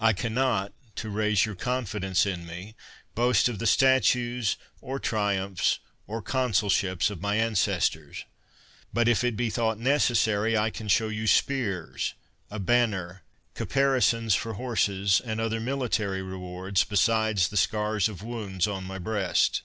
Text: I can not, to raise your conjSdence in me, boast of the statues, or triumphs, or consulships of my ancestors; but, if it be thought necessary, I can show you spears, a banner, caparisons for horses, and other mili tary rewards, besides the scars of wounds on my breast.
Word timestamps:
I 0.00 0.14
can 0.14 0.32
not, 0.32 0.72
to 0.96 1.10
raise 1.10 1.44
your 1.44 1.54
conjSdence 1.54 2.24
in 2.24 2.46
me, 2.46 2.74
boast 3.14 3.50
of 3.50 3.58
the 3.58 3.66
statues, 3.66 4.56
or 4.80 4.98
triumphs, 4.98 5.78
or 6.06 6.22
consulships 6.22 7.10
of 7.10 7.20
my 7.20 7.36
ancestors; 7.36 8.24
but, 8.94 9.08
if 9.08 9.22
it 9.22 9.36
be 9.36 9.50
thought 9.50 9.78
necessary, 9.78 10.56
I 10.56 10.70
can 10.70 10.88
show 10.88 11.08
you 11.08 11.26
spears, 11.26 12.14
a 12.50 12.58
banner, 12.58 13.24
caparisons 13.54 14.34
for 14.34 14.54
horses, 14.54 15.20
and 15.22 15.38
other 15.38 15.60
mili 15.60 15.90
tary 15.90 16.22
rewards, 16.22 16.82
besides 16.84 17.48
the 17.48 17.58
scars 17.58 18.08
of 18.08 18.22
wounds 18.22 18.66
on 18.66 18.84
my 18.84 18.98
breast. 18.98 19.64